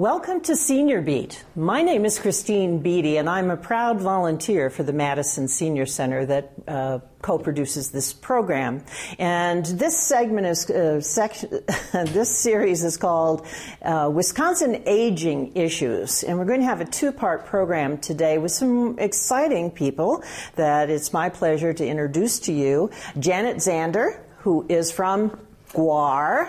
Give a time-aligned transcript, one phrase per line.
[0.00, 1.44] Welcome to Senior Beat.
[1.54, 6.24] My name is Christine Beatty, and I'm a proud volunteer for the Madison Senior Center
[6.24, 8.82] that uh, co-produces this program.
[9.18, 11.02] And this segment is uh,
[12.06, 13.46] this series is called
[13.82, 18.98] uh, Wisconsin Aging Issues, and we're going to have a two-part program today with some
[18.98, 20.24] exciting people
[20.56, 22.90] that it's my pleasure to introduce to you.
[23.18, 25.38] Janet Zander, who is from
[25.74, 26.48] GWAAR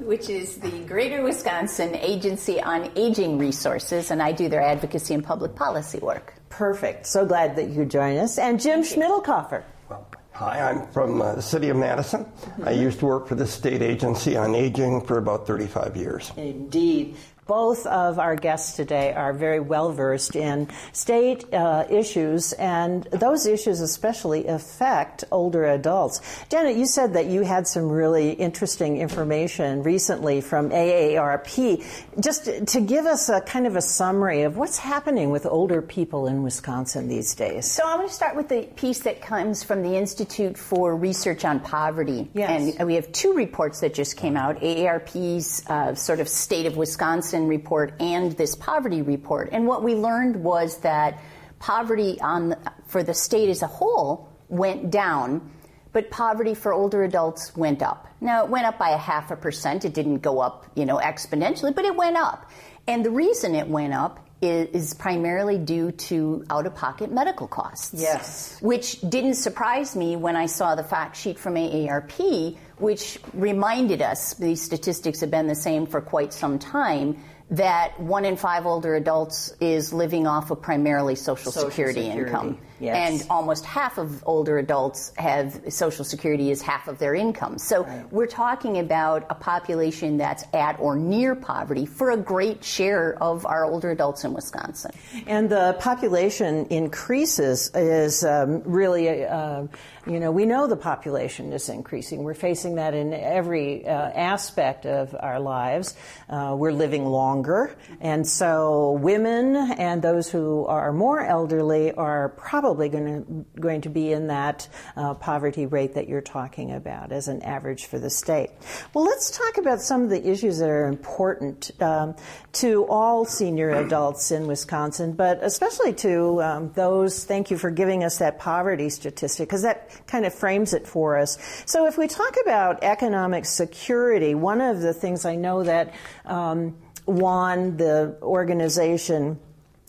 [0.00, 5.24] which is the Greater Wisconsin Agency on Aging Resources, and I do their advocacy and
[5.24, 6.34] public policy work.
[6.48, 7.06] Perfect.
[7.06, 8.38] So glad that you could join us.
[8.38, 9.62] And Jim Schmidlkofer.
[9.88, 12.24] Well, hi, I'm from uh, the city of Madison.
[12.24, 12.68] Mm-hmm.
[12.68, 16.32] I used to work for the state agency on aging for about 35 years.
[16.36, 17.16] Indeed
[17.50, 23.44] both of our guests today are very well versed in state uh, issues, and those
[23.44, 26.20] issues especially affect older adults.
[26.48, 31.84] Janet, you said that you had some really interesting information recently from AARP.
[32.20, 36.28] Just to give us a kind of a summary of what's happening with older people
[36.28, 37.68] in Wisconsin these days.
[37.68, 41.44] So I'm going to start with the piece that comes from the Institute for Research
[41.44, 42.30] on Poverty.
[42.32, 42.76] Yes.
[42.78, 46.76] And we have two reports that just came out AARP's uh, sort of State of
[46.76, 49.50] Wisconsin report and this poverty report.
[49.52, 51.20] And what we learned was that
[51.58, 55.50] poverty on the, for the state as a whole went down,
[55.92, 58.08] but poverty for older adults went up.
[58.20, 59.84] Now it went up by a half a percent.
[59.84, 62.50] It didn't go up, you know, exponentially, but it went up.
[62.86, 68.00] And the reason it went up is, primarily due to out of pocket medical costs.
[68.00, 68.58] Yes.
[68.60, 74.34] Which didn't surprise me when I saw the fact sheet from AARP, which reminded us
[74.34, 78.94] these statistics have been the same for quite some time that one in five older
[78.94, 82.58] adults is living off of primarily Social, Social Security, Security, income.
[82.80, 83.20] Yes.
[83.22, 87.58] And almost half of older adults have Social Security as half of their income.
[87.58, 88.10] So right.
[88.10, 93.44] we're talking about a population that's at or near poverty for a great share of
[93.44, 94.92] our older adults in Wisconsin.
[95.26, 99.66] And the population increases is um, really, uh,
[100.06, 102.24] you know, we know the population is increasing.
[102.24, 105.94] We're facing that in every uh, aspect of our lives.
[106.30, 112.69] Uh, we're living longer, and so women and those who are more elderly are probably
[112.70, 117.10] probably going to, going to be in that uh, poverty rate that you're talking about
[117.10, 118.48] as an average for the state.
[118.94, 122.14] Well, let's talk about some of the issues that are important um,
[122.52, 127.24] to all senior adults in Wisconsin, but especially to um, those.
[127.24, 131.18] Thank you for giving us that poverty statistic because that kind of frames it for
[131.18, 131.64] us.
[131.66, 135.92] So, if we talk about economic security, one of the things I know that
[136.24, 136.76] um,
[137.08, 139.40] WAAN, the organization,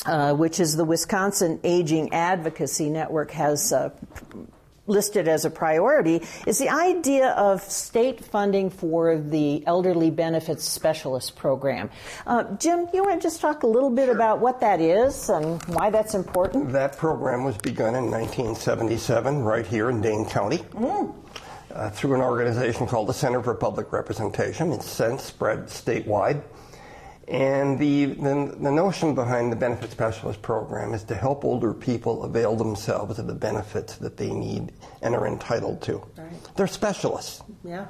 [0.06, 3.90] uh, which is the Wisconsin Aging Advocacy Network, has uh,
[4.88, 11.36] listed as a priority, is the idea of state funding for the Elderly Benefits Specialist
[11.36, 11.90] Program.
[12.26, 14.16] Uh, Jim, you want to just talk a little bit sure.
[14.16, 16.72] about what that is and why that's important?
[16.72, 20.60] That program was begun in 1977 right here in Dane County.
[20.74, 21.16] Mm.
[21.74, 24.74] Uh, through an organization called the Center for Public Representation.
[24.74, 26.44] It's since spread statewide.
[27.32, 32.26] And the, the, the, notion behind the benefit specialist program is to help older people
[32.26, 36.04] avail themselves of the benefits that they need and are entitled to.
[36.18, 36.56] Right.
[36.58, 37.42] They're specialists.
[37.64, 37.86] Yeah.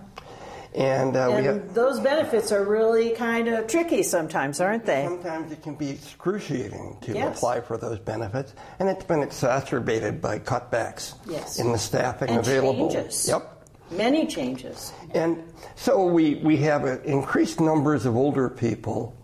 [0.75, 5.06] And, uh, and have, those benefits are really kind of tricky sometimes, aren't they?
[5.06, 7.35] Sometimes it can be excruciating to yes.
[7.35, 11.59] apply for those benefits, and it's been exacerbated by cutbacks yes.
[11.59, 12.91] in the staffing and available.
[12.91, 13.28] Changes.
[13.28, 13.57] Yep.
[13.90, 14.94] Many changes.
[15.16, 15.44] And
[15.75, 19.18] so we, we have increased numbers of older people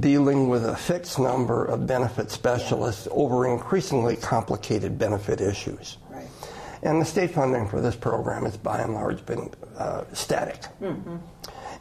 [0.00, 3.12] dealing with a fixed number of benefit specialists yeah.
[3.12, 5.98] over increasingly complicated benefit issues.
[6.10, 6.26] Right.
[6.82, 10.62] And the state funding for this program has by and large been uh, static.
[10.80, 11.16] Mm-hmm.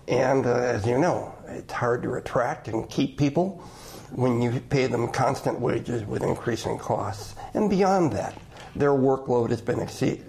[0.07, 3.63] And uh, as you know, it's hard to attract and keep people
[4.11, 7.35] when you pay them constant wages with increasing costs.
[7.53, 8.37] And beyond that,
[8.75, 10.23] their workload has been exceed-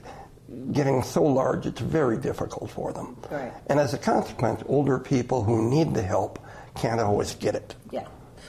[0.73, 3.17] getting so large it's very difficult for them.
[3.31, 3.53] Right.
[3.67, 6.39] And as a consequence, older people who need the help
[6.75, 7.75] can't always get it.
[7.91, 8.07] Yeah.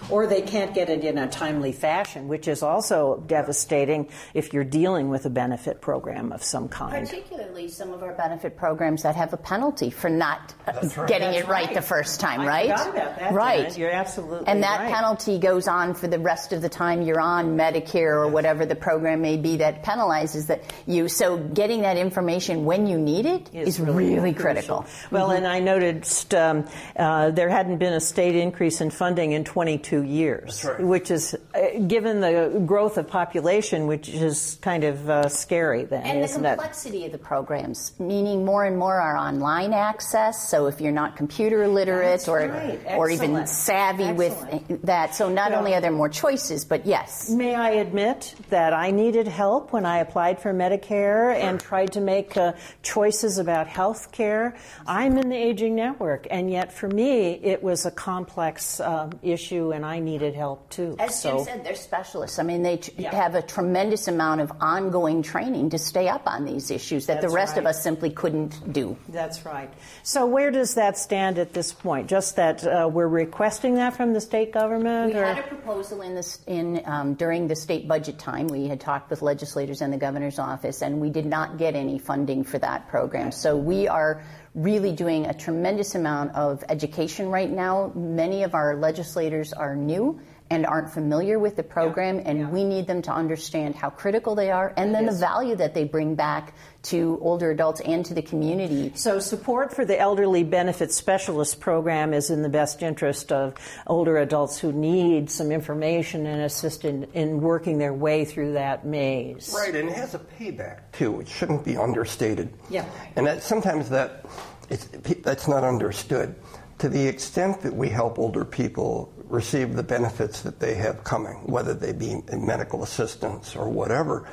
[0.10, 4.64] Or they can't get it in a timely fashion, which is also devastating if you're
[4.64, 7.08] dealing with a benefit program of some kind.
[7.08, 11.08] Particularly some of our benefit programs that have a penalty for not right.
[11.08, 12.68] getting That's it right, right, the first time, I right?
[12.68, 13.58] That, right.
[13.60, 13.78] Janet.
[13.78, 14.94] You're absolutely And that right.
[14.94, 18.76] penalty goes on for the rest of the time you're on Medicare or whatever the
[18.76, 21.08] program may be that penalizes that you.
[21.08, 24.82] So getting that information when you need it is, is really, critical.
[24.82, 24.86] critical.
[25.12, 25.38] Well, mm-hmm.
[25.38, 30.02] and I noticed um, uh, there hadn't been a state increase in funding in 22
[30.04, 35.86] years, which is, uh, given the growth of population, which is kind of uh, scary
[35.86, 37.08] then, And the isn't complexity it?
[37.08, 40.50] of the program programs, meaning more and more are online access.
[40.50, 42.80] So if you're not computer literate That's or right.
[42.96, 44.70] or even savvy Excellent.
[44.70, 47.30] with that, so not only are there more choices, but yes.
[47.30, 52.02] May I admit that I needed help when I applied for Medicare and tried to
[52.02, 54.56] make uh, choices about health care?
[54.88, 59.72] I'm in the aging network, and yet for me, it was a complex um, issue,
[59.74, 60.96] and I needed help too.
[61.00, 62.40] As so, Jim said, they're specialists.
[62.40, 63.14] I mean, they Yeah.
[63.14, 67.33] have a tremendous amount of ongoing training to stay up on these issues that That's
[67.33, 68.98] the rest of us simply couldn't do.
[69.10, 69.72] That's right.
[70.04, 72.08] So where does that stand at this point?
[72.08, 75.14] Just that uh, we're requesting that from the state government?
[75.14, 75.26] We or?
[75.26, 78.48] had a proposal in this in um, during the state budget time.
[78.48, 82.00] We had talked with legislators and the governor's office, and we did not get any
[82.00, 83.32] funding for that program.
[83.32, 84.24] So we are
[84.56, 87.92] really doing a tremendous amount of education right now.
[87.96, 90.20] Many of our legislators are new
[90.54, 92.50] and aren't familiar with the program, and yeah.
[92.50, 95.16] we need them to understand how critical they are, and then is.
[95.16, 96.54] the value that they bring back
[96.84, 98.92] to older adults and to the community.
[98.94, 103.56] So, support for the Elderly Benefits Specialist program is in the best interest of
[103.88, 108.86] older adults who need some information and assistance in, in working their way through that
[108.86, 109.56] maze.
[109.58, 111.20] Right, and it has a payback too.
[111.20, 112.54] It shouldn't be understated.
[112.70, 112.86] Yeah.
[113.16, 114.26] And that sometimes that
[114.70, 114.86] it's,
[115.24, 116.36] that's not understood.
[116.80, 121.36] To the extent that we help older people receive the benefits that they have coming,
[121.46, 124.28] whether they be medical assistance or whatever,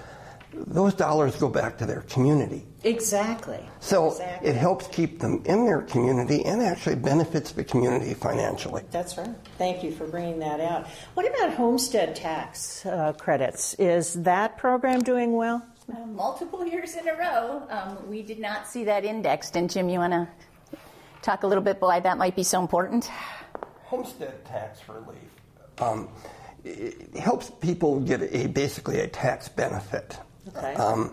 [0.52, 2.66] those dollars go back to their community.
[2.82, 3.60] Exactly.
[3.78, 4.48] So Exactly.
[4.48, 8.82] it helps keep them in their community and actually benefits the community financially.
[8.90, 9.30] That's right.
[9.58, 10.88] Thank you for bringing that out.
[11.14, 13.74] What about homestead tax uh, credits?
[13.74, 15.64] Is that program doing well?
[15.90, 19.56] Uh, multiple years in a row, um, we did not see that indexed.
[19.56, 20.28] And Jim, you want to
[21.22, 23.10] talk a little bit why that might be so important?
[23.90, 25.18] Homestead tax relief
[25.80, 26.08] um,
[26.64, 30.18] it helps people get a basically a tax benefit.
[30.54, 30.74] Okay.
[30.74, 31.10] Um,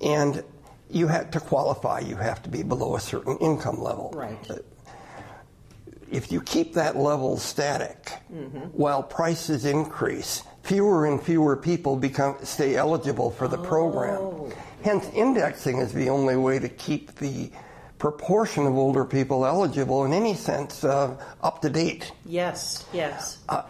[0.00, 0.44] and
[0.88, 2.00] you have to qualify.
[2.00, 4.12] You have to be below a certain income level.
[4.14, 4.38] Right.
[4.50, 4.56] Uh,
[6.10, 8.10] If you keep that level static
[8.72, 14.52] while prices increase, fewer and fewer people become stay eligible for the program.
[14.82, 17.50] Hence, indexing is the only way to keep the
[18.00, 22.10] proportion of older people eligible in any sense uh, up to date.
[22.24, 23.38] Yes, yes.
[23.48, 23.62] Uh,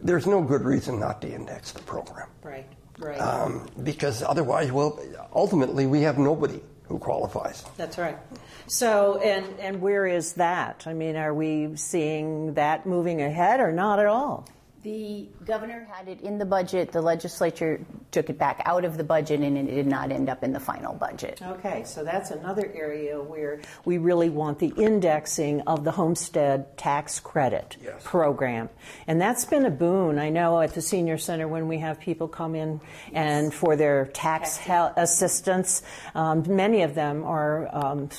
[0.00, 2.66] there's no good reason not to index the program Right,
[2.98, 3.18] right.
[3.20, 5.00] um, because otherwise, well,
[5.32, 7.64] ultimately, we have nobody who qualifies.
[7.76, 8.18] That's right.
[8.66, 10.84] So, and and where is that?
[10.86, 14.46] I mean, are we seeing that moving ahead or not at all?
[14.84, 16.92] The governor had it in the budget.
[16.92, 17.80] The legislature
[18.12, 20.60] took it back out of the budget, and it did not end up in the
[20.60, 21.42] final budget.
[21.42, 27.18] Okay, so that's another area where we really want the indexing of the homestead tax
[27.18, 28.00] credit Yes.
[28.04, 28.68] program.
[29.08, 30.16] And that's been a boon.
[30.18, 32.80] I know at the senior center when we have people come in
[33.12, 35.82] and for their tax hel- assistance,
[36.14, 38.10] um, many of them are um,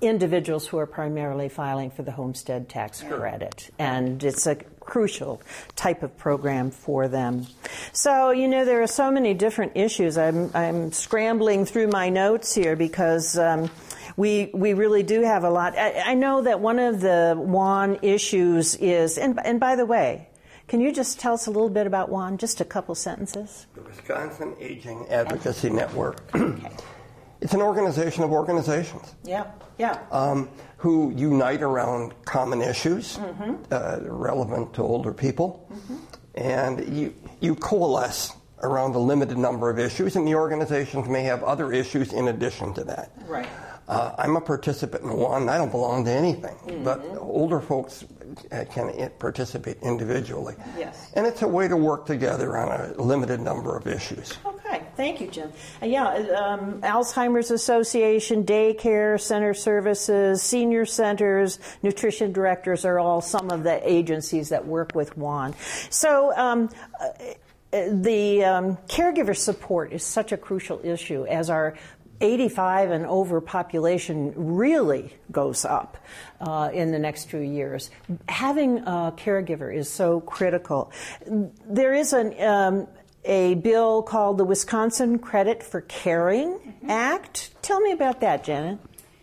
[0.00, 3.70] individuals who are primarily filing for the homestead tax credit.
[3.78, 5.42] And it's a crucial
[5.76, 7.46] type of program for them.
[7.92, 10.18] So, you know, there are so many different issues.
[10.18, 13.70] I'm, I'm scrambling through my notes here because um,
[14.16, 15.76] we, we really do have a lot.
[15.78, 20.28] I, I know that one of the WAAN issues is, and, and by the way,
[20.68, 23.66] can you just tell us a little bit about WAAN, just a couple sentences?
[23.74, 26.22] The Wisconsin Aging Advocacy Network.
[26.34, 26.70] okay.
[27.42, 29.14] it's an organization of organizations.
[29.24, 29.98] Yeah, yeah.
[30.10, 30.48] um,
[30.82, 33.16] who unite around common issues
[33.70, 35.70] uh, relevant to older people.
[36.34, 38.32] And you, you coalesce
[38.64, 42.74] around a limited number of issues, and the organizations may have other issues in addition
[42.74, 43.12] to that.
[43.28, 43.48] Right.
[43.86, 45.48] Uh, I'm a participant in one.
[45.48, 48.04] I don't belong to anything, but older folks
[48.50, 50.54] uh, can participate individually.
[50.78, 51.12] Yes.
[51.14, 54.36] And it's a way to work together on a limited number of issues.
[54.46, 55.52] Okay, thank you, Jim.
[55.82, 63.50] Uh, yeah, um, Alzheimer's Association, daycare center services, senior centers, nutrition directors are all some
[63.50, 65.54] of the agencies that work with WAAN.
[65.90, 66.36] So.
[66.36, 66.70] Um,
[67.00, 67.08] uh,
[67.72, 71.74] the um, caregiver support is such a crucial issue as our
[72.22, 75.98] 85 and over population really goes up
[76.40, 77.90] uh, in the next few years.
[78.28, 80.92] Having a caregiver is so critical.
[81.26, 82.88] There is an um,
[83.24, 87.50] a bill called the Wisconsin Credit for Caring Act.
[87.62, 88.78] Tell me about that, Janet.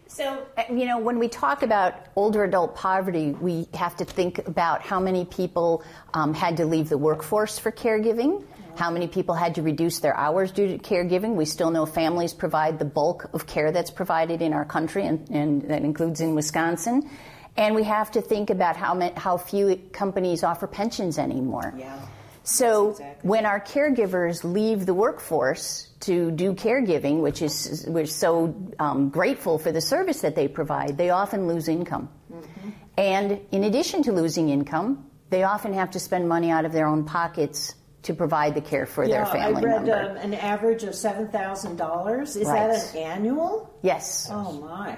[0.07, 4.47] So, uh, you know, when we talk about older adult poverty, we have to think
[4.47, 8.43] about how many people um, had to leave the workforce for caregiving,
[8.75, 11.35] how many people had to reduce their hours due to caregiving.
[11.35, 15.29] We still know families provide the bulk of care that's provided in our country, and,
[15.29, 17.09] and that includes in Wisconsin.
[17.55, 21.73] And we have to think about how, how few companies offer pensions anymore.
[21.77, 21.99] Yeah.
[22.43, 23.29] So exactly.
[23.29, 29.59] when our caregivers leave the workforce to do caregiving, which is we're so um, grateful
[29.59, 32.09] for the service that they provide, they often lose income.
[32.31, 32.69] Mm-hmm.
[32.97, 36.87] And in addition to losing income, they often have to spend money out of their
[36.87, 40.09] own pockets to provide the care for their Yeah, family I read member.
[40.11, 42.35] um, an average of seven thousand dollars.
[42.35, 42.71] Is Right.
[42.71, 43.69] that an annual?
[43.83, 44.97] yes, Oh my!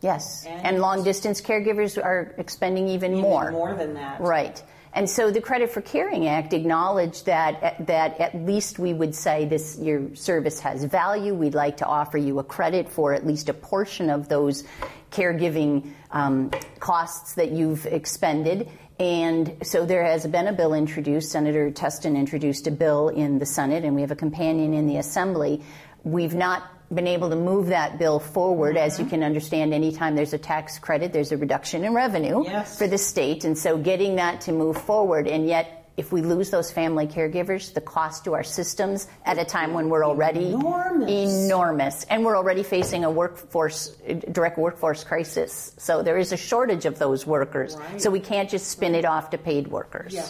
[0.00, 0.44] yes.
[0.46, 3.50] And- And long distance caregivers are expending even, Even more.
[3.50, 4.20] more than that.
[4.20, 4.62] Right.
[4.92, 9.44] And so the Credit for Caring Act acknowledged that that at least we would say
[9.44, 11.34] this your service has value.
[11.34, 14.64] We'd like to offer you a credit for at least a portion of those
[15.10, 18.68] caregiving um, costs that you've expended.
[18.98, 21.30] And so there has been a bill introduced.
[21.30, 24.96] Senator Testin introduced a bill in the Senate, and we have a companion in the
[24.96, 25.62] Assembly.
[26.02, 28.76] We've not been able to move that bill forward.
[28.76, 32.78] As you can understand, anytime there's a tax credit, there's a reduction in revenue Yes.
[32.78, 33.44] for the state.
[33.44, 37.74] And so getting that to move forward, and yet if we lose those family caregivers,
[37.74, 41.10] the cost to our systems at a time when we're already Enormous.
[41.10, 42.04] enormous.
[42.04, 43.88] and we're already facing a workforce,
[44.30, 45.72] direct workforce crisis.
[45.76, 47.76] So there is a shortage of those workers.
[47.76, 48.00] Right.
[48.00, 50.14] So we can't just spin it off to paid workers.
[50.14, 50.28] Yeah,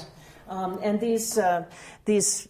[0.49, 1.67] um, and these uh,
[2.07, 2.49] these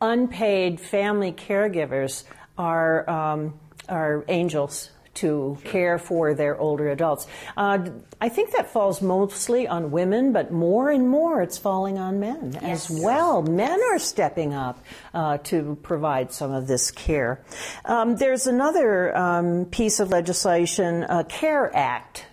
[0.00, 2.24] unpaid family caregivers
[2.58, 7.26] are um, are angels to care for their older adults.
[7.56, 7.90] Uh,
[8.20, 12.58] I think that falls mostly on women, but more and more it's falling on men
[12.62, 13.42] as well.
[13.42, 14.82] Men are stepping up
[15.12, 17.44] uh, to provide some of this care.
[17.84, 22.26] Um, there's another um, piece of legislation, uh, CARE Act.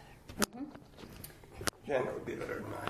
[1.86, 2.88] Jen, it would be better than I.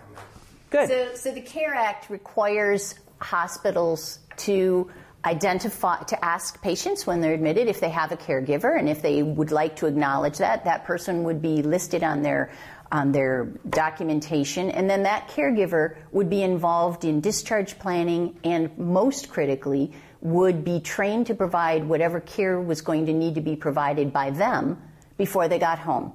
[0.69, 0.87] Good.
[0.87, 4.89] So, so the CARE Act requires hospitals to
[5.29, 9.21] identify, to ask patients when they're admitted if they have a caregiver, and if they
[9.23, 12.51] would like to acknowledge that, that person would be listed on their
[12.91, 19.29] on their documentation, and then that caregiver would be involved in discharge planning, and most
[19.29, 24.11] critically, would be trained to provide whatever care was going to need to be provided
[24.11, 24.81] by them
[25.17, 26.11] before they got home.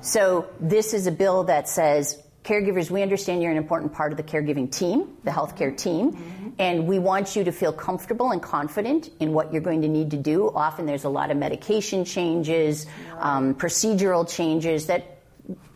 [0.00, 4.16] So this is a bill that says, caregivers, we understand you're an important part of
[4.16, 9.10] the caregiving team, the healthcare team, and we want you to feel comfortable and confident
[9.20, 10.50] in what you're going to need to do.
[10.54, 12.86] Often there's a lot of medication changes,
[13.18, 15.14] um, procedural changes that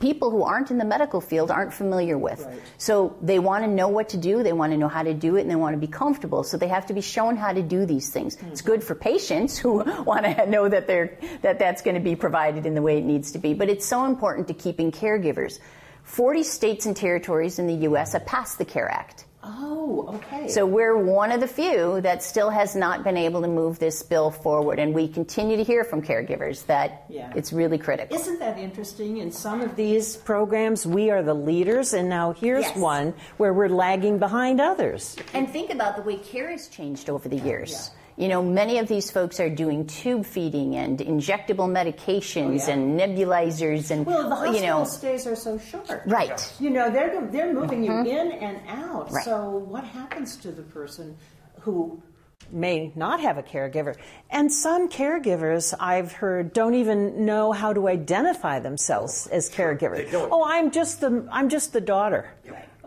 [0.00, 2.46] people who aren't in the medical field aren't familiar with.
[2.78, 5.36] So they want to know what to do, they want to know how to do
[5.36, 6.42] it, and they want to be comfortable.
[6.42, 8.38] So they have to be shown how to do these things.
[8.46, 12.16] It's good for patients who want to know that they're that that's going to be
[12.16, 13.52] provided in the way it needs to be.
[13.52, 15.58] But it's so important to keeping caregivers.
[16.04, 19.26] 40 states and territories in the US have passed the CARE Act.
[19.48, 20.48] Oh, okay.
[20.48, 24.02] So we're one of the few that still has not been able to move this
[24.02, 27.32] bill forward, and we continue to hear from caregivers that Yeah.
[27.34, 28.14] it's really critical.
[28.16, 29.18] Isn't that interesting?
[29.18, 32.76] In some of these programs, we are the leaders, and now here's Yes.
[32.76, 35.16] one where we're lagging behind others.
[35.34, 37.90] And think about the way care has changed over the years.
[38.18, 42.74] You know, many of these folks are doing tube feeding and injectable medications yeah.
[42.74, 46.02] and nebulizers and Well, the hospital you know, stays are so short.
[46.04, 46.52] right.
[46.58, 49.06] You know, they're they're moving you in and out.
[49.06, 49.14] Mm-hmm.
[49.14, 49.24] Right.
[49.24, 51.16] So what happens to the person
[51.60, 52.02] who
[52.50, 53.94] may not have a caregiver?
[54.30, 60.10] And some caregivers I've heard don't even know how to identify themselves as caregivers.
[60.10, 60.28] don't.
[60.32, 62.30] Oh, I'm just the I'm just the daughter.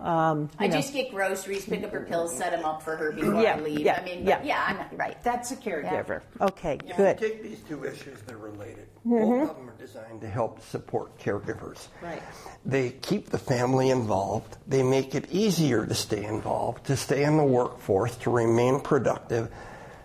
[0.01, 0.73] Um, I know.
[0.77, 3.59] just get groceries, pick up her pills, set them up for her before Yeah, I
[3.59, 3.81] leave.
[3.81, 4.41] yeah, I mean, yeah.
[4.43, 5.23] yeah, I'm not, right.
[5.23, 6.21] That's a caregiver.
[6.41, 7.21] Okay, If good.
[7.21, 8.87] you take these two issues, they're related.
[9.05, 9.41] Mm-hmm.
[9.41, 11.87] Both of them are designed to help support caregivers.
[12.01, 12.21] Right.
[12.65, 14.57] They keep the family involved.
[14.67, 19.51] They make it easier to stay involved, to stay in the workforce, to remain productive.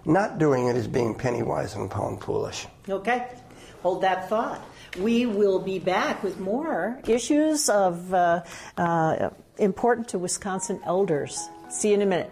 [0.04, 2.66] Not doing it is being penny wise and pound foolish.
[2.88, 3.26] Okay,
[3.82, 4.62] hold that thought.
[5.00, 8.42] We will be back with more issues of uh,
[8.78, 11.48] uh, important to Wisconsin elders.
[11.68, 12.30] See you in a minute.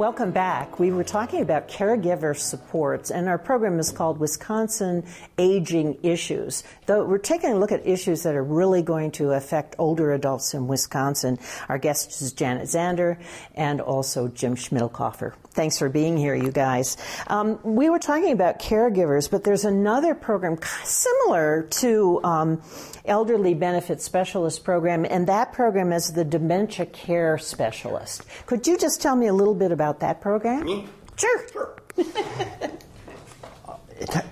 [0.00, 0.78] Welcome back.
[0.78, 5.04] We were talking about caregiver supports, and our program is called Wisconsin
[5.36, 6.64] Aging Issues.
[6.86, 10.54] Though we're taking a look at issues that are really going to affect older adults
[10.54, 11.38] in Wisconsin.
[11.68, 13.18] Our guest is Janet Zander
[13.54, 15.34] and also Jim Schmidlkofer.
[15.60, 16.96] Thanks for being here, you guys.
[17.26, 22.62] Um, we were talking about caregivers, but there's another program similar to um,
[23.04, 28.24] Elderly Benefit Specialist Program, and that program is the Dementia Care Specialist.
[28.46, 30.64] Could you just tell me a little bit about that program?
[30.64, 30.88] Me?
[31.16, 31.48] Sure.
[31.52, 31.76] Sure.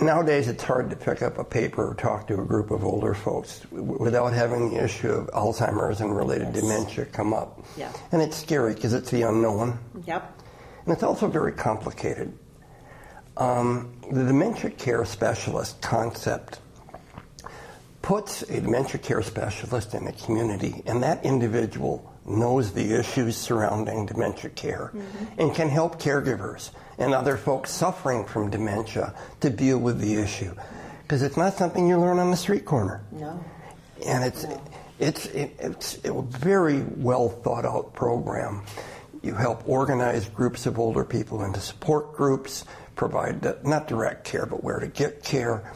[0.01, 3.13] nowadays it's hard to pick up a paper or talk to a group of older
[3.13, 6.63] folks without having the issue of Alzheimer's and related yes.
[6.63, 7.63] dementia come up.
[7.77, 7.93] Yeah.
[8.13, 9.79] And it's scary because it's the unknown.
[10.07, 10.37] Yep.
[10.89, 12.33] And it's also very complicated.
[13.37, 16.61] Um, the dementia care specialist concept
[18.01, 24.07] puts a dementia care specialist in a community, and that individual knows the issues surrounding
[24.07, 25.25] dementia care mm-hmm.
[25.39, 30.55] and can help caregivers and other folks suffering from dementia to deal with the issue.
[31.03, 33.03] Because it's not something you learn on the street corner.
[33.13, 33.45] No.
[34.07, 34.59] And it's, no.
[34.99, 38.63] it's, it, it's a very well thought out program.
[39.23, 44.63] You help organize groups of older people into support groups, provide not direct care, but
[44.63, 45.73] where to get care.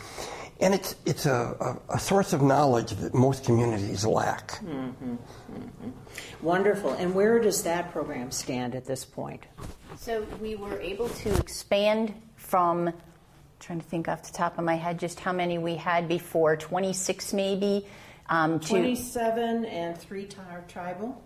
[0.60, 4.52] And it's, it's a, a, a source of knowledge that most communities lack.
[4.60, 5.14] Mm-hmm.
[5.14, 5.90] Mm-hmm.
[6.40, 6.92] Wonderful.
[6.92, 9.44] And where does that program stand at this point?
[9.96, 12.92] So we were able to expand from,
[13.58, 16.56] trying to think off the top of my head, just how many we had before,
[16.56, 17.86] 26 maybe.
[18.28, 20.28] Um, 27 and three
[20.68, 21.20] tribal?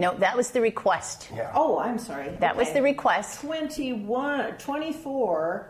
[0.00, 1.28] No, that was the request.
[1.34, 1.52] Yeah.
[1.54, 2.30] Oh, I'm sorry.
[2.40, 2.58] That okay.
[2.58, 3.40] was the request.
[3.42, 5.68] 21, 24.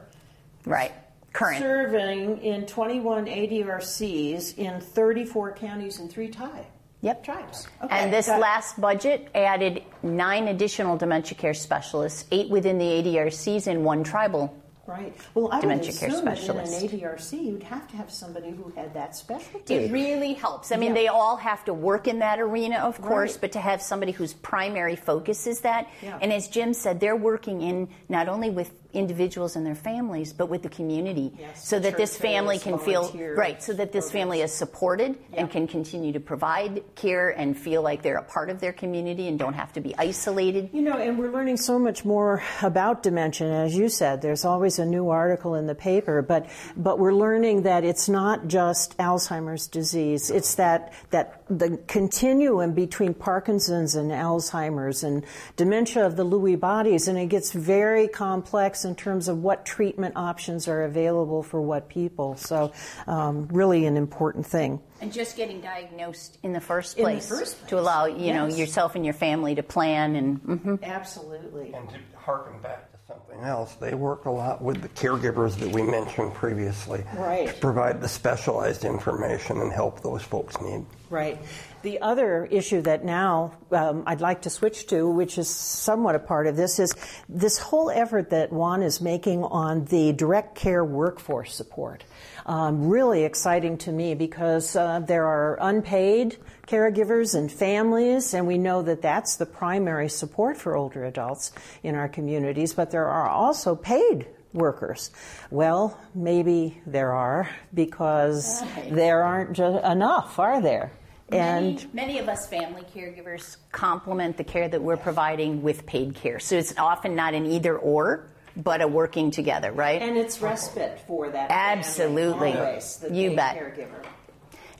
[0.65, 0.93] Right.
[1.33, 1.59] Current.
[1.59, 6.65] Serving in 21 ADRCs in 34 counties and three tie.
[7.03, 7.25] Yep.
[7.25, 7.67] Tribes.
[7.83, 7.99] Okay.
[7.99, 13.67] And this Got last budget added nine additional dementia care specialists, eight within the ADRCs,
[13.67, 14.55] and one tribal
[14.91, 15.17] Right.
[15.35, 16.83] Well, I dementia would assume care specialist.
[16.83, 19.75] in an ADRC, you'd have to have somebody who had that specialty.
[19.75, 20.73] It really helps.
[20.73, 20.95] I mean, yeah.
[20.95, 23.41] they all have to work in that arena, of course, right.
[23.43, 25.89] but to have somebody whose primary focus is that.
[26.03, 26.19] Yeah.
[26.21, 30.49] And as Jim said, they're working in not only with individuals and their families, but
[30.49, 34.13] with the community, yes, so that this family can feel right, so that this programs.
[34.13, 35.41] family is supported yeah.
[35.41, 39.29] and can continue to provide care and feel like they're a part of their community
[39.29, 40.71] and don't have to be isolated.
[40.73, 43.49] You know, and we're learning so much more about dementia.
[43.49, 47.63] As you said, there's always a new article in the paper, but but we're learning
[47.63, 50.31] that it's not just Alzheimer's disease.
[50.31, 55.25] It's that that the continuum between Parkinson's and Alzheimer's and
[55.57, 60.17] dementia of the Lewy bodies, and it gets very complex in terms of what treatment
[60.17, 62.37] options are available for what people.
[62.37, 62.73] So,
[63.07, 64.81] um, really an important thing.
[65.01, 67.71] And just getting diagnosed in the first place, the first place.
[67.71, 68.35] to allow you yes.
[68.35, 70.75] know yourself and your family to plan and mm-hmm.
[70.83, 71.73] absolutely.
[71.73, 75.71] And to harken back to something else, they work a lot with the caregivers that
[75.71, 77.49] we mentioned previously, right?
[77.49, 80.85] To provide the specialized information and help those folks need.
[81.11, 81.39] Right.
[81.83, 86.21] The other issue that now um, I'd like to switch to, which is somewhat a
[86.21, 86.95] part of this, is
[87.29, 92.05] this whole effort that WAAN is making on the direct care workforce support.
[92.47, 96.37] Um, really exciting to me because uh, there are unpaid
[96.69, 101.51] caregivers and families, and we know that that's the primary support for older adults
[101.83, 105.11] in our communities, but there are also paid workers.
[105.51, 110.93] Well, maybe there are because there aren't enough, are there?
[111.33, 116.15] And many, many, of us family caregivers complement the care that we're providing with paid
[116.15, 116.39] care.
[116.39, 120.01] So it's often not an either or, but a working together, right?
[120.03, 121.51] And it's respite for that.
[121.51, 122.53] Absolutely.
[122.53, 123.57] Always, you bet.
[123.57, 124.05] Caregiver.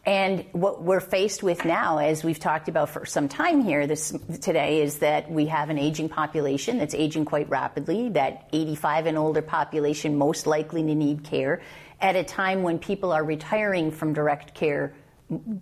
[0.07, 4.17] And what we're faced with now, as we've talked about for some time here this
[4.41, 8.09] today, is that we have an aging population that's aging quite rapidly.
[8.09, 11.61] That 85 and older population most likely to need care
[12.01, 14.95] at a time when people are retiring from direct care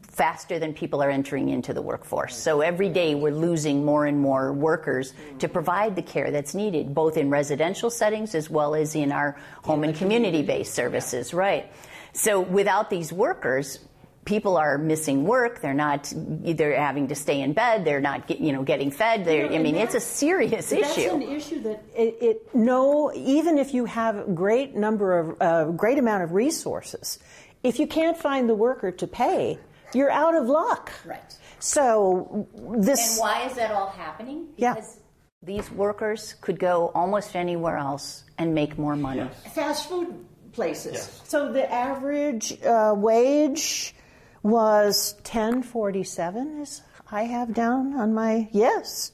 [0.02, 2.36] faster than people are entering into the workforce.
[2.36, 6.94] So every day we're losing more and more workers to provide the care that's needed,
[6.94, 11.70] both in residential settings as well as in our home and community based services, right?
[12.12, 13.78] So without these workers,
[14.24, 15.60] people are missing work.
[15.62, 17.84] They're not They're having to stay in bed.
[17.84, 19.24] They're not, get, you know, getting fed.
[19.24, 21.02] They're, I mean, it's a serious that's issue.
[21.02, 25.36] That's an issue that it, it, no, even if you have a great number of,
[25.40, 27.18] uh, great amount of resources,
[27.62, 29.58] if you can't find the worker to pay,
[29.94, 30.92] you're out of luck.
[31.04, 31.36] Right.
[31.58, 33.18] So this.
[33.18, 34.48] And why is that all happening?
[34.56, 35.02] Because yeah.
[35.42, 39.20] these workers could go almost anywhere else and make more money.
[39.20, 39.54] Yes.
[39.54, 40.94] Fast food places.
[40.94, 41.22] Yes.
[41.24, 43.94] So the average uh, wage
[44.42, 49.12] was 1047 as I have down on my yes.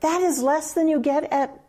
[0.00, 1.60] That is less than you get at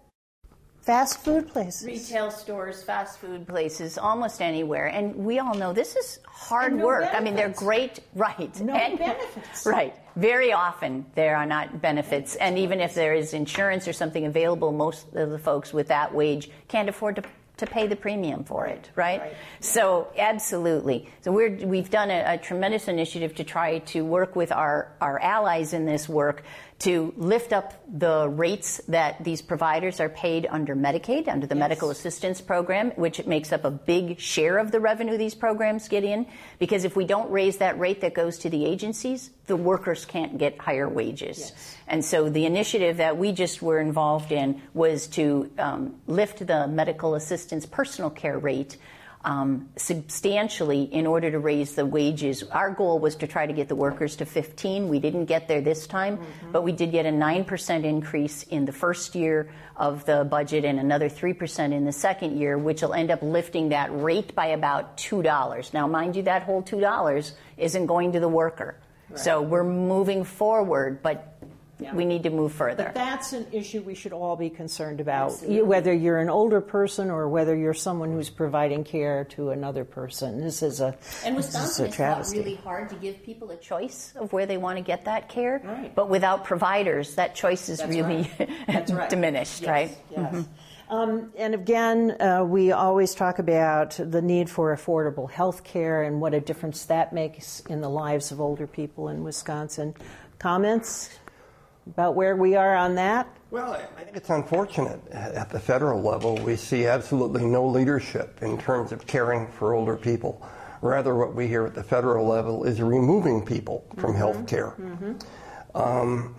[0.82, 1.86] Fast food places.
[1.86, 4.88] Retail stores, fast food places, almost anywhere.
[4.88, 7.02] And we all know this is hard no work.
[7.02, 7.22] Benefits.
[7.22, 8.60] I mean, they're great, right.
[8.62, 9.66] No and, benefits.
[9.66, 9.96] Right.
[10.16, 12.36] Very often there are not benefits.
[12.36, 16.16] And even if there is insurance or something available, most of the folks with that
[16.16, 17.24] wage can't afford to
[17.62, 19.22] to pay the premium for it, right?
[19.22, 19.36] right.
[19.60, 21.08] So absolutely.
[21.22, 25.20] So we're, we've done a, a, tremendous initiative to try to work with our, our
[25.20, 26.42] allies in this work
[26.82, 31.60] to lift up the rates that these providers are paid under Medicaid, under the yes.
[31.60, 36.04] medical assistance program, which makes up a big share of the revenue these programs get
[36.04, 36.26] in.
[36.58, 40.40] Because if we don't raise that rate that goes to the agencies, the workers can't
[40.40, 41.40] get higher wages.
[41.40, 41.78] Yes.
[41.88, 46.68] And so the initiative that we just were involved in was to um, lift the
[46.68, 48.78] medical assistance personal care rate
[49.24, 52.44] um, substantially in order to raise the wages.
[52.44, 54.90] Our goal was to try to get the workers to 15.
[54.90, 56.52] We didn't get there this time, mm-hmm.
[56.52, 60.80] but we did get a 9% increase in the first year of the budget and
[60.80, 64.98] another 3% in the second year, which will end up lifting that rate by about
[64.98, 65.74] $2.
[65.74, 68.78] Now, mind you, that whole $2 isn't going to the worker.
[69.10, 69.20] Right.
[69.20, 71.31] So we're moving forward, but
[71.82, 71.94] yeah.
[71.96, 72.86] we need to move further.
[72.86, 75.62] But that's an issue we should all be concerned about, Absolutely.
[75.64, 80.40] whether you're an older person or whether you're someone who's providing care to another person.
[80.40, 84.32] This is a and Wisconsin is fought really hard to give people a choice of
[84.32, 85.62] where they want to get that care.
[85.64, 85.94] Right.
[85.94, 88.30] But without providers, that choice is that's really
[88.68, 88.90] right.
[88.90, 89.10] right.
[89.10, 89.70] diminished, yes.
[89.70, 89.98] right?
[90.12, 90.34] Yes.
[90.34, 90.42] Mm-hmm.
[90.92, 96.20] Um, and again, uh, we always talk about the need for affordable health care and
[96.20, 99.96] what a difference that makes in the lives of older people in Wisconsin.
[100.38, 101.10] Comments?
[101.88, 103.28] About where we are on that?
[103.50, 105.02] Well, I think it's unfortunate.
[105.12, 109.98] At the federal level, we see absolutely no leadership in terms of caring for older
[109.98, 110.42] people.
[110.82, 114.18] Rather, what we hear at the federal level is removing people from mm-hmm.
[114.18, 114.76] health care.
[114.80, 115.78] Mm-hmm.
[115.78, 116.36] Um,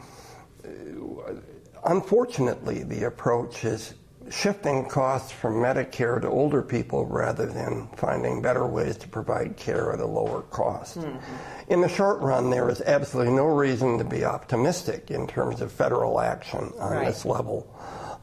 [1.85, 3.95] unfortunately, the approach is
[4.33, 9.93] shifting costs from Medicare to older people rather than finding better ways to provide care
[9.93, 10.99] at a lower cost.
[10.99, 11.73] Mm-hmm.
[11.73, 15.71] In the short run, there is absolutely no reason to be optimistic in terms of
[15.71, 17.07] federal action on right.
[17.07, 17.69] this level.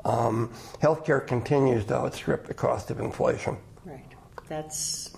[0.03, 3.57] Um, healthcare continues to outstrip the cost of inflation.
[3.85, 4.11] Right.
[4.47, 5.11] That's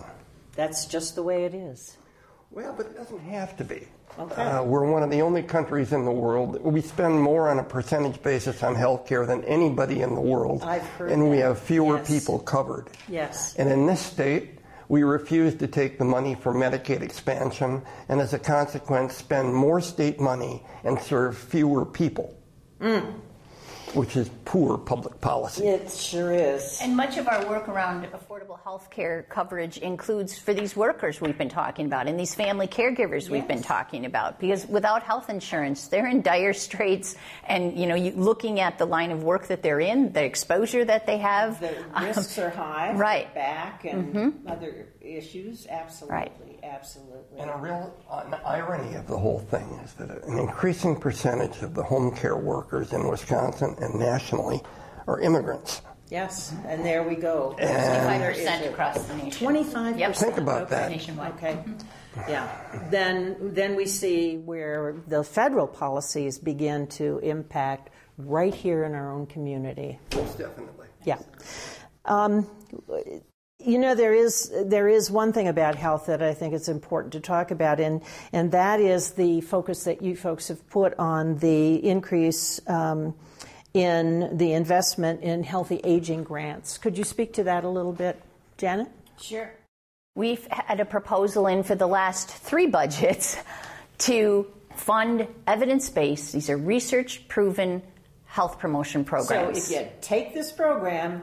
[0.55, 1.97] that's just the way it is.
[2.51, 3.87] Well, but it doesn't have to be.
[4.19, 4.41] Okay.
[4.41, 6.61] Uh, we're one of the only countries in the world.
[6.61, 10.63] We spend more on a percentage basis on health care than anybody in the world.
[10.63, 11.27] I've heard And that.
[11.27, 12.07] we have fewer yes.
[12.07, 12.89] people covered.
[13.07, 13.55] Yes.
[13.55, 14.59] And in this state,
[14.89, 19.79] we refuse to take the money for Medicaid expansion and as a consequence spend more
[19.79, 22.37] state money and serve fewer people.
[22.81, 23.13] Mm
[23.93, 25.67] which is poor public policy.
[25.67, 26.79] It sure is.
[26.81, 31.37] And much of our work around affordable health care coverage includes for these workers we've
[31.37, 33.29] been talking about and these family caregivers yes.
[33.29, 37.15] we've been talking about because without health insurance they're in dire straits
[37.47, 40.85] and you know you, looking at the line of work that they're in the exposure
[40.85, 44.47] that they have the risks um, are high right back and mm-hmm.
[44.47, 46.59] other issues absolutely right.
[46.63, 51.61] absolutely and a real uh, irony of the whole thing is that an increasing percentage
[51.61, 54.61] of the home care workers in Wisconsin and nationally
[55.07, 55.81] are immigrants.
[56.09, 57.55] Yes, and there we go.
[57.57, 59.31] Twenty-five percent across the nation.
[59.31, 60.09] Twenty-five Yep.
[60.09, 60.33] percent.
[60.35, 60.75] Think about okay.
[60.75, 60.91] that.
[60.91, 61.33] Nationwide.
[61.35, 61.63] Okay.
[62.27, 62.87] Yeah.
[62.91, 69.13] Then then we see where the federal policies begin to impact right here in our
[69.13, 69.99] own community.
[70.13, 70.87] Most definitely.
[71.05, 71.19] Yeah.
[72.03, 72.45] Um,
[73.63, 77.13] you know there is there is one thing about health that I think it's important
[77.13, 78.01] to talk about, and
[78.33, 82.59] and that is the focus that you folks have put on the increase.
[82.67, 83.15] Um,
[83.73, 86.77] in the investment in healthy aging grants.
[86.77, 88.21] Could you speak to that a little bit,
[88.57, 88.87] Janet?
[89.19, 89.51] Sure.
[90.15, 93.37] We've had a proposal in for the last three budgets
[93.99, 97.81] to fund evidence based, these are research proven
[98.25, 99.63] health promotion programs.
[99.63, 101.21] So if you take this program,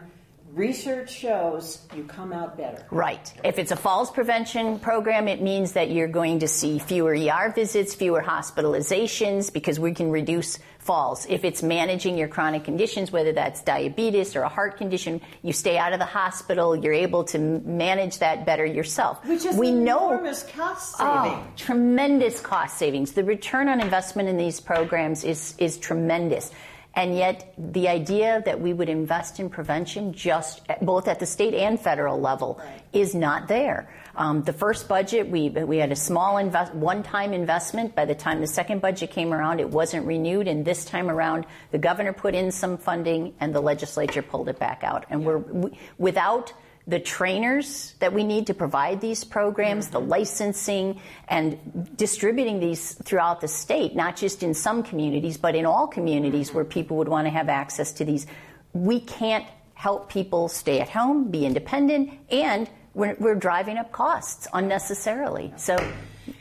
[0.58, 2.84] research shows you come out better.
[2.90, 3.32] Right.
[3.44, 7.52] If it's a falls prevention program, it means that you're going to see fewer ER
[7.54, 11.26] visits, fewer hospitalizations, because we can reduce falls.
[11.28, 15.76] If it's managing your chronic conditions, whether that's diabetes or a heart condition, you stay
[15.76, 19.24] out of the hospital, you're able to manage that better yourself.
[19.26, 21.12] Which is we enormous know, cost saving.
[21.12, 23.12] Oh, tremendous cost savings.
[23.12, 26.50] The return on investment in these programs is, is tremendous.
[26.98, 31.54] And yet, the idea that we would invest in prevention just both at the state
[31.54, 32.82] and federal level right.
[32.92, 33.88] is not there.
[34.16, 37.94] Um, the first budget, we we had a small invest, one-time investment.
[37.94, 41.46] By the time the second budget came around, it wasn't renewed, and this time around,
[41.70, 45.06] the governor put in some funding, and the legislature pulled it back out.
[45.08, 45.26] And yeah.
[45.28, 46.52] we're we, without
[46.88, 49.92] the trainers that we need to provide these programs, mm-hmm.
[49.92, 55.66] the licensing, and distributing these throughout the state, not just in some communities, but in
[55.66, 56.56] all communities mm-hmm.
[56.56, 58.26] where people would want to have access to these.
[58.72, 64.48] We can't help people stay at home, be independent, and we're, we're driving up costs
[64.52, 65.52] unnecessarily.
[65.56, 65.76] So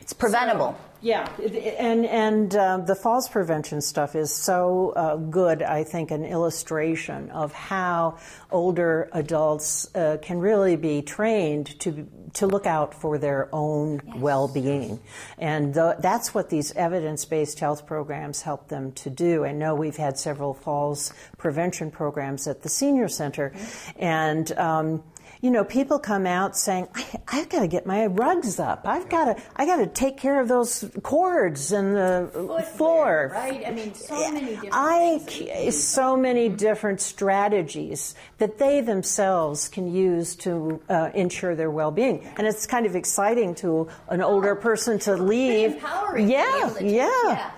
[0.02, 0.78] it's preventable.
[0.80, 1.30] So, yeah,
[1.78, 5.62] and and uh, the falls prevention stuff is so uh, good.
[5.62, 8.18] I think an illustration of how
[8.52, 14.16] older adults uh, can really be trained to to look out for their own yes.
[14.18, 15.00] well-being,
[15.38, 19.46] and the, that's what these evidence-based health programs help them to do.
[19.46, 24.04] I know we've had several falls prevention programs at the senior center, mm-hmm.
[24.04, 25.04] and um,
[25.42, 28.82] you know, people come out saying, I, have got to get my rugs up.
[28.86, 33.32] I've got to, I got to take care of those cords and the Footwear, floor.
[33.34, 33.64] Right?
[33.66, 40.36] I mean, so many different I, so many different strategies that they themselves can use
[40.38, 42.24] to uh, ensure their well-being.
[42.38, 45.74] And it's kind of exciting to an older person to leave.
[45.74, 46.30] Empowering.
[46.30, 47.10] Yeah, yeah.
[47.28, 47.52] yeah.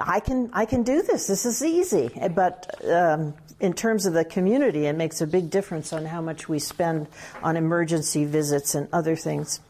[0.00, 1.26] I can, I can do this.
[1.26, 2.10] This is easy.
[2.34, 6.48] But, um, in terms of the community, it makes a big difference on how much
[6.48, 7.06] we spend
[7.42, 9.60] on emergency visits and other things.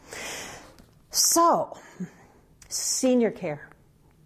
[1.10, 1.76] So,
[2.68, 3.68] senior care.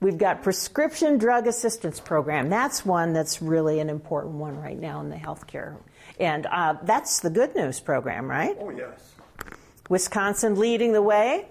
[0.00, 2.48] We've got prescription drug assistance program.
[2.48, 5.76] That's one that's really an important one right now in the healthcare.
[6.18, 8.56] And uh, that's the good news program, right?
[8.58, 9.12] Oh, yes.
[9.90, 11.46] Wisconsin leading the way.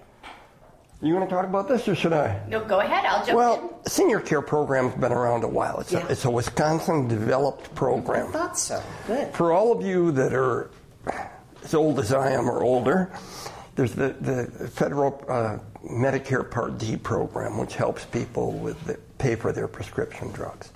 [1.02, 2.42] You want to talk about this, or should I?
[2.46, 3.06] No, go ahead.
[3.06, 3.60] I'll jump well, in.
[3.62, 5.80] Well, senior care program's been around a while.
[5.80, 6.06] It's, yeah.
[6.06, 8.28] a, it's a Wisconsin developed program.
[8.28, 8.82] I thought so.
[9.06, 9.32] Good.
[9.32, 10.70] For all of you that are
[11.64, 13.10] as old as I am or older,
[13.76, 15.58] there's the, the federal uh,
[15.88, 20.70] Medicare Part D program, which helps people with the, pay for their prescription drugs.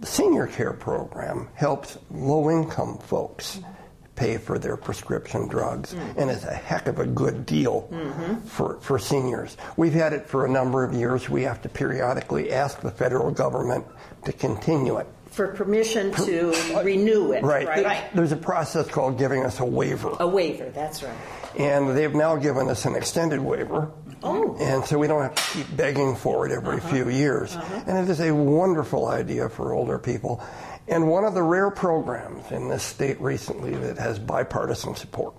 [0.00, 3.56] The senior care program helps low income folks.
[3.56, 3.70] Mm-hmm
[4.16, 6.20] pay for their prescription drugs, mm-hmm.
[6.20, 8.40] and it's a heck of a good deal mm-hmm.
[8.46, 9.56] for, for seniors.
[9.76, 11.28] We've had it for a number of years.
[11.28, 13.86] We have to periodically ask the federal government
[14.24, 15.06] to continue it.
[15.26, 17.42] For permission to uh, renew it.
[17.42, 17.66] Right.
[17.66, 18.04] right.
[18.14, 20.14] There's a process called giving us a waiver.
[20.20, 21.16] A waiver, that's right.
[21.58, 23.90] And they've now given us an extended waiver.
[24.22, 24.56] Oh.
[24.58, 26.88] And so we don't have to keep begging for it every uh-huh.
[26.88, 27.54] few years.
[27.56, 27.82] Uh-huh.
[27.86, 30.42] And it is a wonderful idea for older people
[30.88, 35.34] and one of the rare programs in this state recently that has bipartisan support.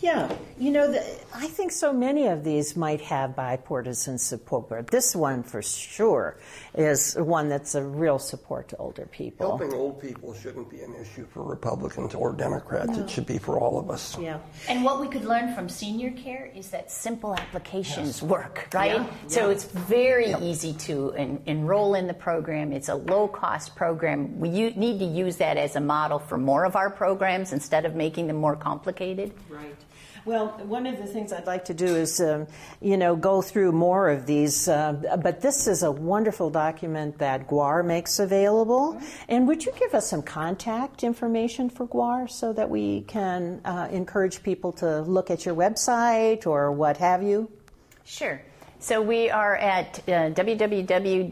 [0.00, 1.00] Yeah, you know, the,
[1.34, 6.38] I think so many of these might have bipartisan support, but this one for sure
[6.74, 9.48] is one that's a real support to older people.
[9.48, 12.96] Helping old people shouldn't be an issue for Republicans or Democrats.
[12.96, 13.04] No.
[13.04, 14.18] It should be for all of us.
[14.18, 14.38] Yeah.
[14.68, 18.22] And what we could learn from senior care is that simple applications yes.
[18.22, 18.96] work, right?
[18.96, 19.06] Yeah.
[19.28, 19.52] So yeah.
[19.52, 22.72] it's very easy to en- enroll in the program.
[22.72, 24.38] It's a low cost program.
[24.38, 27.84] We u- need to use that as a model for more of our programs instead
[27.84, 29.32] of making them more complicated.
[29.48, 29.76] Right.
[30.26, 32.46] Well, one of the things I'd like to do is, um,
[32.80, 34.68] you know, go through more of these.
[34.68, 38.94] Uh, but this is a wonderful document that GWAAR makes available.
[38.94, 39.06] Mm-hmm.
[39.28, 43.88] And would you give us some contact information for GWAAR so that we can uh,
[43.90, 47.50] encourage people to look at your website or what have you?
[48.04, 48.42] Sure.
[48.82, 51.30] So we are at uh, www.gwaar.org,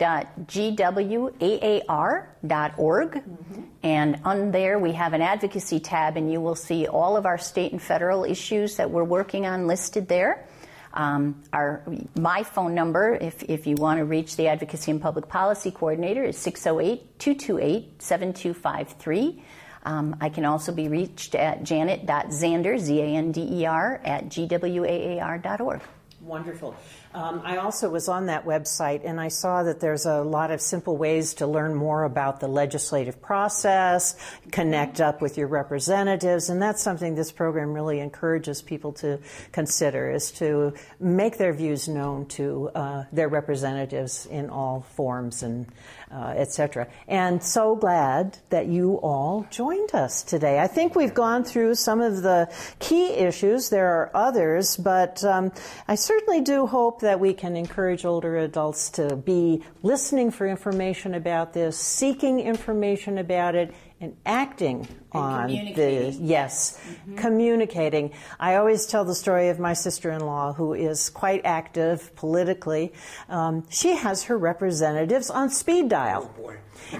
[3.11, 3.63] mm-hmm.
[3.83, 7.39] and on there we have an advocacy tab, and you will see all of our
[7.39, 10.47] state and federal issues that we're working on listed there.
[10.93, 11.83] Um, our
[12.19, 16.25] my phone number, if, if you want to reach the Advocacy and Public Policy Coordinator,
[16.25, 19.43] is 608 228 7253.
[19.85, 24.29] Um, I can also be reached at janet.zander, Z A N D E R, at
[24.29, 25.81] gwaar.org.
[26.21, 26.75] Wonderful.
[27.15, 30.61] Um, I also was on that website and I saw that there's a lot of
[30.61, 34.15] simple ways to learn more about the legislative process,
[34.53, 39.19] connect up with your representatives, and that's something this program really encourages people to
[39.53, 45.67] consider is to make their views known to uh, their representatives in all forms and
[46.11, 46.89] uh, etc.
[47.07, 50.59] And so glad that you all joined us today.
[50.59, 53.69] I think we've gone through some of the key issues.
[53.69, 55.53] There are others, but um,
[55.87, 61.15] I certainly do hope that we can encourage older adults to be listening for information
[61.15, 67.17] about this, seeking information about it, and acting and on the yes, mm-hmm.
[67.17, 68.13] communicating.
[68.39, 72.93] I always tell the story of my sister-in-law who is quite active politically.
[73.29, 76.53] Um, she has her representatives on speed dial, oh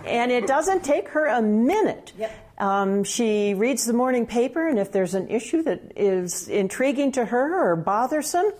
[0.05, 2.13] and it doesn't take her a minute.
[2.19, 2.45] Yep.
[2.59, 7.25] Um, she reads the morning paper, and if there's an issue that is intriguing to
[7.25, 8.51] her or bothersome,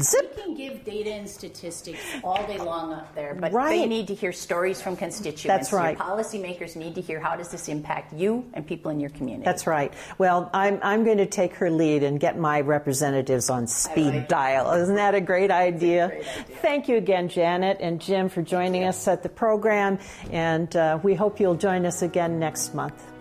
[0.00, 0.34] Zip.
[0.36, 3.68] We can give data and statistics all day long up there, but right.
[3.68, 5.44] they need to hear stories from constituents.
[5.44, 5.96] That's right.
[5.96, 9.44] Your policymakers need to hear how does this impact you and people in your community.
[9.44, 9.94] That's right.
[10.18, 14.28] Well, I'm, I'm going to take her lead and get my representatives on speed like
[14.28, 14.72] dial.
[14.72, 16.06] is Isn't that a great idea?
[16.06, 16.56] A great idea?
[16.56, 19.98] Thank you again, Janet and Jim, for joining us at the program,
[20.30, 23.13] and uh, we hope you'll join us again next month.